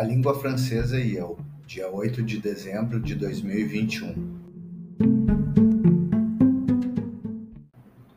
[0.00, 4.40] A Língua Francesa e Eu, dia 8 de dezembro de 2021.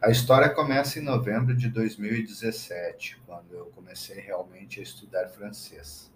[0.02, 6.10] A história começa em novembro de 2017, quando eu comecei realmente a estudar francês.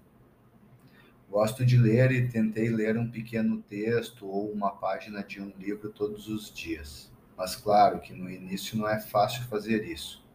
[1.30, 5.90] Gosto de ler e tentei ler um pequeno texto ou uma página de um livro
[5.90, 7.12] todos os dias.
[7.36, 10.26] Mas claro que no início não é fácil fazer isso.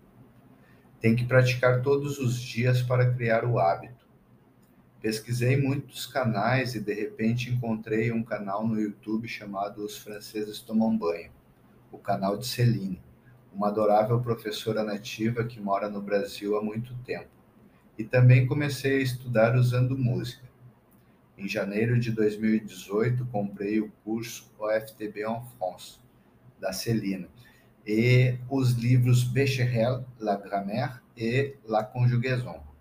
[1.01, 4.02] Tem que praticar todos os dias para criar o hábito.
[5.03, 10.97] Pesquisei muitos canais e de repente encontrei um canal no YouTube chamado Os Franceses Tomam
[10.97, 11.33] Banho,
[11.91, 13.03] o canal de Celine,
[13.53, 17.27] uma adorável professora nativa que mora no Brasil há muito tempo.
[17.99, 20.49] E também comecei a estudar usando música.
[21.37, 25.99] Em janeiro de 2018, comprei o curso OFTB en France,
[26.61, 27.29] da Celina,
[27.85, 32.72] e os livros Becherel, La Grammaire e La Conjugaison.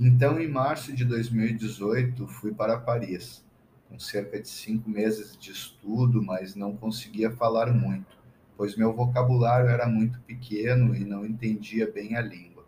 [0.00, 3.44] Então, em março de 2018, fui para Paris,
[3.88, 8.16] com cerca de cinco meses de estudo, mas não conseguia falar muito,
[8.56, 12.64] pois meu vocabulário era muito pequeno e não entendia bem a língua.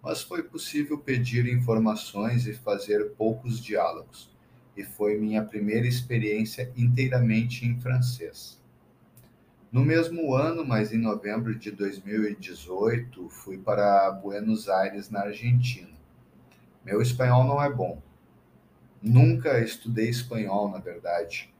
[0.00, 4.30] Mas foi possível pedir informações e fazer poucos diálogos
[4.76, 8.62] e foi minha primeira experiência inteiramente em francês.
[9.72, 15.97] No mesmo ano, mas em novembro de 2018, fui para Buenos Aires, na Argentina.
[16.88, 18.00] Meu espanhol não é bom.
[19.02, 21.52] Nunca estudei espanhol, na verdade,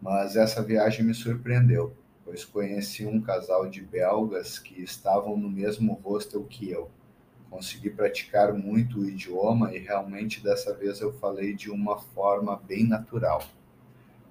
[0.00, 6.00] mas essa viagem me surpreendeu, pois conheci um casal de belgas que estavam no mesmo
[6.02, 6.90] hostel que eu
[7.50, 12.88] consegui praticar muito o idioma e realmente dessa vez eu falei de uma forma bem
[12.88, 13.44] natural.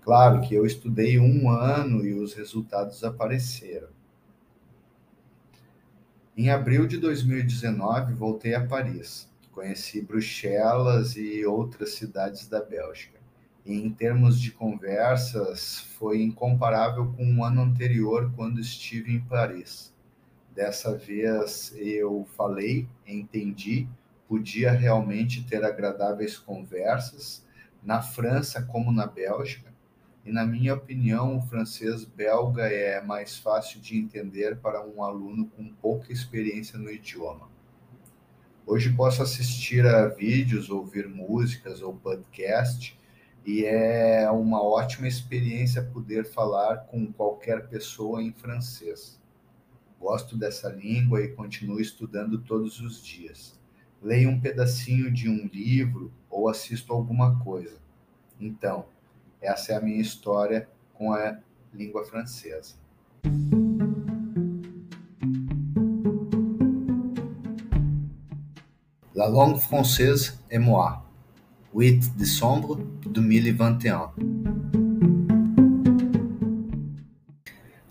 [0.02, 3.90] Claro que eu estudei um ano e os resultados apareceram.
[6.36, 9.31] Em abril de 2019, voltei a Paris.
[9.62, 13.20] Conheci Bruxelas e outras cidades da Bélgica.
[13.64, 19.94] E em termos de conversas, foi incomparável com o ano anterior, quando estive em Paris
[20.56, 23.88] Dessa vez eu falei, entendi,
[24.28, 27.46] podia realmente ter agradáveis conversas,
[27.84, 29.72] na França como na Bélgica.
[30.26, 35.46] E, na minha opinião, o francês belga é mais fácil de entender para um aluno
[35.56, 37.51] com pouca experiência no idioma.
[38.66, 42.98] Hoje posso assistir a vídeos, ouvir músicas ou podcast,
[43.46, 49.20] e é uma ótima experiência poder falar com qualquer pessoa em francês.
[50.00, 53.60] Gosto dessa língua e continuo estudando todos os dias.
[54.02, 57.78] Leio um pedacinho de um livro ou assisto alguma coisa.
[58.40, 58.86] Então,
[59.42, 61.38] essa é a minha história com a
[61.74, 62.76] língua francesa.
[69.22, 71.06] La langue française et moi.
[71.76, 74.10] 8 décembre 2021.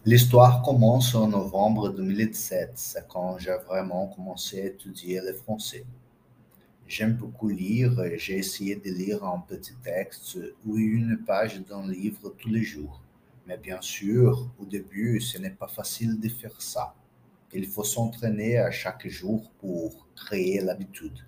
[0.05, 5.85] L'histoire commence en novembre 2017, c'est quand j'ai vraiment commencé à étudier le français.
[6.89, 10.37] J'aime beaucoup lire et j'ai essayé de lire un petit texte
[10.67, 13.01] ou une page d'un livre tous les jours.
[13.47, 16.93] Mais bien sûr, au début, ce n'est pas facile de faire ça.
[17.53, 21.19] Il faut s'entraîner à chaque jour pour créer l'habitude.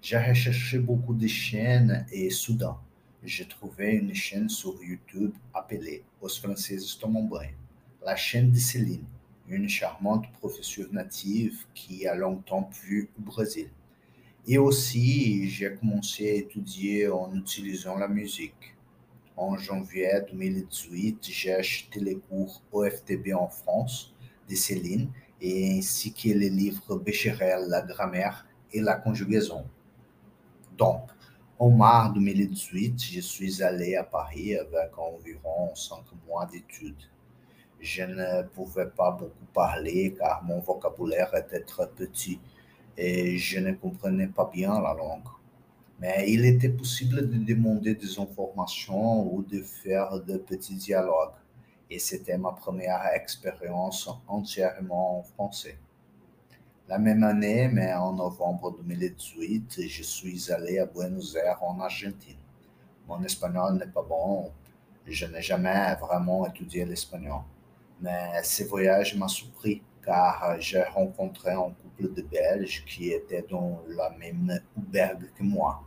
[0.00, 2.76] J'ai recherché beaucoup de chaînes et soudain,
[3.22, 7.62] j'ai trouvé une chaîne sur YouTube appelée Os Franceses Tomam Banho
[8.04, 9.04] la chaîne de Céline,
[9.48, 13.68] une charmante professeure native qui a longtemps vu au Brésil.
[14.46, 18.74] Et aussi, j'ai commencé à étudier en utilisant la musique.
[19.36, 24.12] En janvier 2018, j'ai acheté les cours OFTB en France
[24.48, 25.08] de Céline
[25.44, 29.64] ainsi que les livres Becherel, la grammaire et la conjugaison.
[30.78, 31.08] Donc,
[31.58, 37.08] en mars 2018, je suis allé à Paris avec environ cinq mois d'études.
[37.80, 42.40] Je ne pouvais pas beaucoup parler car mon vocabulaire était très petit
[42.96, 45.28] et je ne comprenais pas bien la langue.
[46.00, 51.34] Mais il était possible de demander des informations ou de faire de petits dialogues.
[51.94, 55.76] Et c'était ma première expérience entièrement en français.
[56.88, 62.38] La même année, mais en novembre 2018, je suis allé à Buenos Aires en Argentine.
[63.06, 64.50] Mon espagnol n'est pas bon.
[65.04, 67.42] Je n'ai jamais vraiment étudié l'espagnol.
[68.00, 73.82] Mais ce voyage m'a surpris car j'ai rencontré un couple de Belges qui étaient dans
[73.86, 75.84] la même auberge que moi.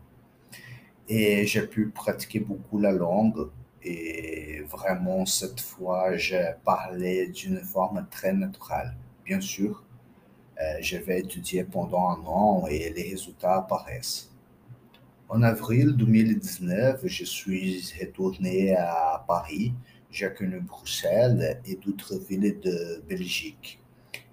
[1.09, 3.49] Et j'ai pu pratiquer beaucoup la langue
[3.85, 8.93] et vraiment cette fois j'ai parlé d'une forme très naturelle.
[9.23, 9.83] Bien sûr,
[10.61, 14.31] euh, je vais étudier pendant un an et les résultats apparaissent.
[15.29, 19.73] En avril 2019, je suis retourné à Paris.
[20.11, 23.79] J'ai connu Bruxelles et d'autres villes de Belgique.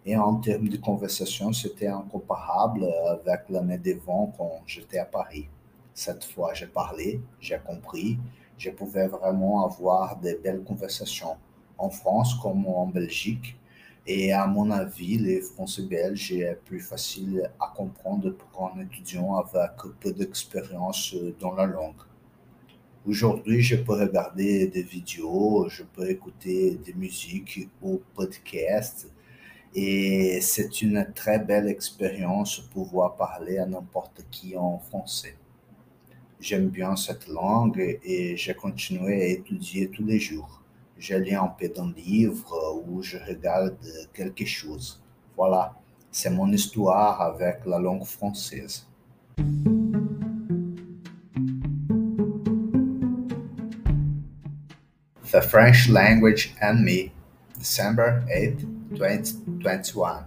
[0.04, 5.48] Et en termes de conversation, c'était incomparable avec l'année d'avant quand j'étais à Paris.
[5.94, 8.18] Cette fois, j'ai parlé, j'ai compris,
[8.62, 11.36] je pouvais vraiment avoir de belles conversations
[11.78, 13.56] en France comme en Belgique.
[14.06, 19.34] Et à mon avis, les français belges est plus facile à comprendre pour un étudiant
[19.36, 22.02] avec peu d'expérience dans la langue.
[23.04, 29.08] Aujourd'hui, je peux regarder des vidéos, je peux écouter des musiques ou podcasts
[29.74, 35.34] et c'est une très belle expérience pouvoir parler à n'importe qui en français.
[36.42, 40.60] J'aime bien cette langue et j'ai continué à étudier tous les jours.
[40.98, 43.78] Je lis un peu d'un livre ou je regarde
[44.12, 45.00] quelque chose.
[45.36, 45.72] Voilà,
[46.10, 48.88] c'est mon histoire avec la langue française.
[55.30, 57.10] The French Language and Me,
[57.56, 58.66] December 8,
[58.96, 60.26] 2021.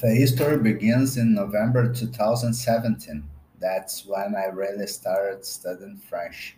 [0.00, 3.22] The history begins in November 2017.
[3.58, 6.56] That's when I really started studying French.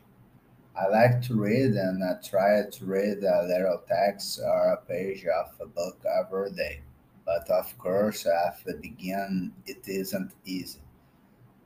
[0.81, 5.27] I like to read and I try to read a little text or a page
[5.27, 6.83] of a book every day.
[7.27, 10.79] But of course, at the beginning, it isn't easy.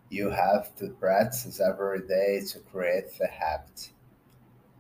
[0.09, 3.91] You have to practice every day to create the habit.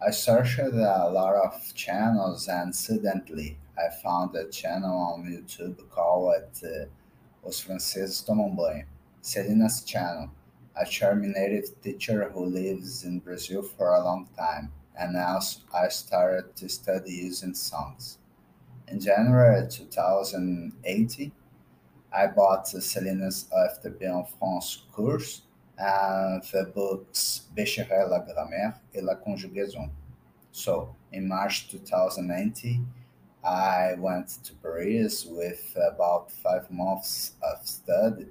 [0.00, 6.32] I searched a lot of channels and suddenly I found a channel on YouTube called
[6.64, 8.84] uh, Os Franceses Tomam Banho,
[9.22, 10.30] Celina's channel
[10.76, 15.40] a charming native teacher who lives in Brazil for a long time, and now
[15.74, 18.18] I started to study using songs.
[18.88, 21.32] In January 2018,
[22.12, 25.42] I bought Celina's OFTB en France course
[25.78, 29.90] and the books Bescherelle la grammaire et la conjugaison.
[30.52, 32.86] So, in March 2019,
[33.46, 38.26] I went to Paris with about five months of study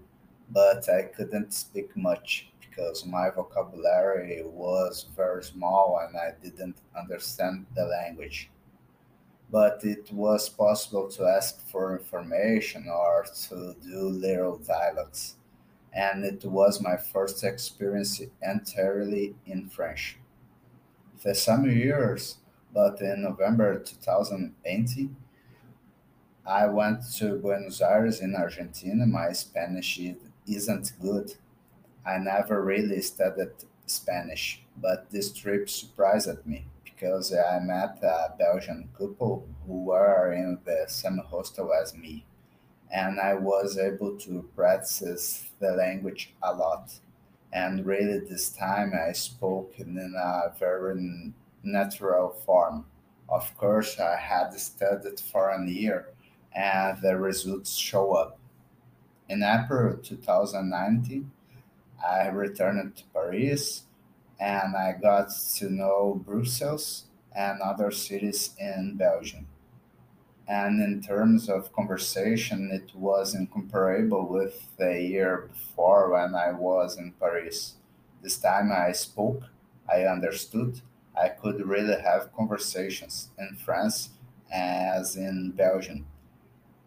[0.49, 7.65] but I couldn't speak much because my vocabulary was very small and I didn't understand
[7.75, 8.49] the language.
[9.51, 15.35] But it was possible to ask for information or to do little dialogues.
[15.93, 20.17] And it was my first experience entirely in French.
[21.17, 22.37] For some years,
[22.75, 25.09] but in November 2020,
[26.45, 29.05] I went to Buenos Aires in Argentina.
[29.05, 29.97] My Spanish
[30.45, 31.33] isn't good.
[32.05, 33.53] I never really studied
[33.85, 40.59] Spanish, but this trip surprised me because I met a Belgian couple who were in
[40.65, 42.25] the same hostel as me,
[42.91, 46.91] and I was able to practice the language a lot.
[47.53, 51.33] And really, this time I spoke in a very
[51.65, 52.85] natural form.
[53.29, 56.13] Of course, I had studied for a year,
[56.53, 58.39] and the results show up.
[59.27, 61.31] In April 2019,
[62.07, 63.85] I returned to Paris
[64.39, 69.47] and I got to know Brussels and other cities in Belgium.
[70.47, 76.97] And in terms of conversation, it was incomparable with the year before when I was
[76.97, 77.75] in Paris.
[78.21, 79.43] This time I spoke,
[79.91, 80.81] I understood,
[81.17, 84.09] I could really have conversations in France
[84.51, 86.05] as in Belgium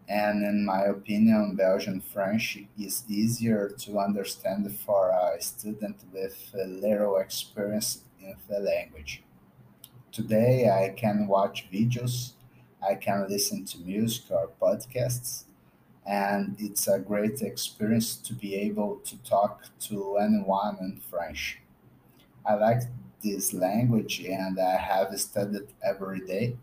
[0.09, 7.17] and in my opinion, Belgian French is easier to understand for a student with little
[7.17, 9.21] experience in the language.
[10.11, 12.31] Today, I can watch videos,
[12.81, 15.43] I can listen to music or podcasts,
[16.07, 21.59] and it's a great experience to be able to talk to anyone in French.
[22.43, 22.81] I like
[23.21, 26.55] this language and I have studied every day.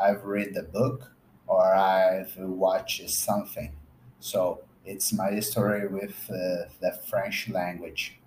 [0.00, 1.10] I've read the book
[1.46, 3.72] or I've watched something.
[4.20, 8.18] So it's my story with uh, the French language.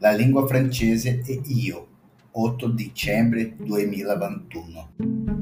[0.00, 1.86] La lingua francese e io,
[2.32, 5.41] 8 dicembre 2021.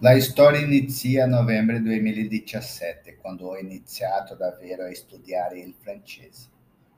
[0.00, 6.50] La storia inizia a novembre 2017, quando ho iniziato davvero a studiare il francese.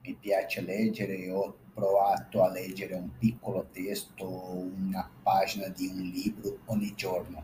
[0.02, 5.97] mi piace leggere e ho provato a leggere un piccolo testo, una pagina di un
[5.97, 7.42] libro ogni giorno,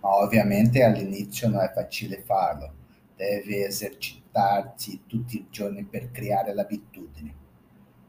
[0.00, 2.72] ma ovviamente all'inizio non è facile farlo,
[3.14, 7.34] devi esercitarti tutti i giorni per creare l'abitudine.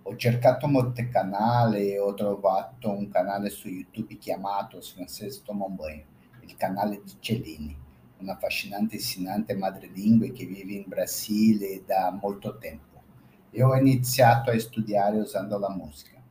[0.03, 6.13] Ho cercato molti canali e ho trovato un canale su YouTube chiamato Francese Tomomboin,
[6.45, 7.77] il canale di Cellini,
[8.19, 13.01] una affascinante insegnante madrelingue che vive in Brasile da molto tempo.
[13.49, 16.21] E ho iniziato a studiare usando la musica.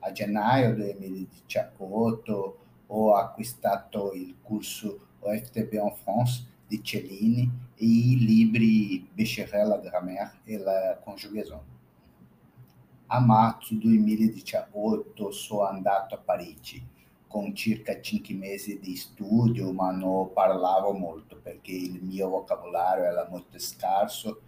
[0.00, 9.08] A gennaio 2018 ho acquistato il corso OFTB en France di Cellini e i libri
[9.12, 11.78] Becherel la grammaire e la conjugazione
[13.12, 16.80] a marzo 2018 sono andato a Parigi
[17.30, 23.28] con circa 5 mesi di studio, ma non parlavo molto perché il mio vocabolario era
[23.30, 24.40] molto scarso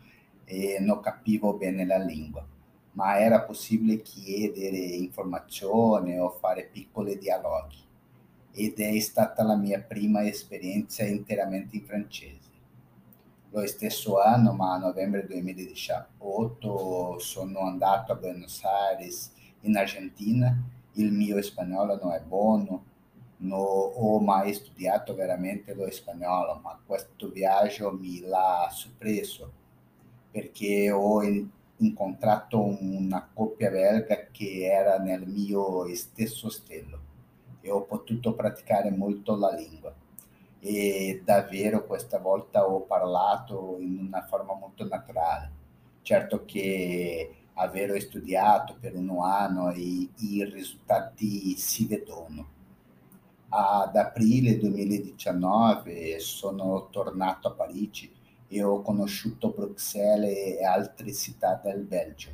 [0.45, 2.45] e non capivo bene la lingua,
[2.95, 7.79] ma era possibile chiedere informazioni o fare piccoli dialoghi
[8.51, 12.51] ed è stata la mia prima esperienza interamente in francese.
[13.51, 20.61] Lo stesso anno, ma a novembre 2018, sono andato a Buenos Aires, in Argentina.
[20.95, 22.85] Il mio spagnolo non è buono,
[23.39, 29.53] non ho mai studiato veramente lo spagnolo, ma questo viaggio mi l'ha sorpreso
[30.31, 31.23] perché ho
[31.77, 36.99] incontrato una coppia belga che era nel mio stesso stelo
[37.61, 39.95] e ho potuto praticare molto la lingua
[40.61, 45.51] e davvero questa volta ho parlato in una forma molto naturale.
[46.03, 52.61] Certo che aver studiato per un anno e i risultati si vedono.
[53.49, 58.11] Ad aprile 2019 sono tornato a Parigi
[58.49, 62.31] e ho conosciuto Bruxelles e altre città del Belgio.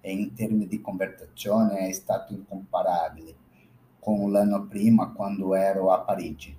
[0.00, 3.34] E in termini di conversazione è stato incomparabile.
[3.98, 6.56] Con l'anno prima quando ero a Parigi.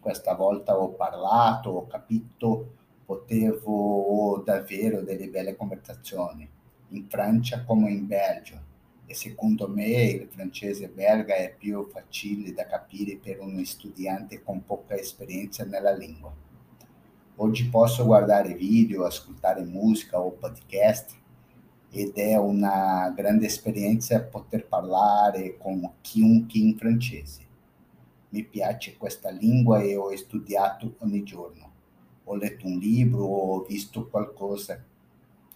[0.00, 2.74] Questa volta ho parlato, ho capito,
[3.04, 6.48] potevo davvero delle belle conversazioni,
[6.90, 8.66] in Francia come in Belgio.
[9.06, 14.64] E secondo me il francese belga è più facile da capire per uno studiante con
[14.64, 16.34] poca esperienza nella lingua.
[17.36, 21.16] Oggi posso guardare video, ascoltare musica o podcast
[21.90, 27.46] ed è una grande esperienza poter parlare con chiunque in francese
[28.30, 31.72] mi piace questa lingua e ho studiato ogni giorno.
[32.24, 34.82] Ho letto un libro, ho visto qualcosa.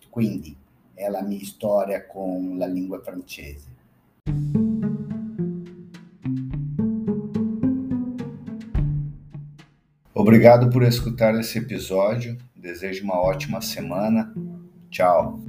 [0.09, 0.57] Quindi
[1.03, 3.71] é a minha história com a língua francesa.
[10.15, 12.39] Obrigado por escutar esse episódio.
[12.55, 14.33] Desejo uma ótima semana.
[14.91, 15.41] Tchau.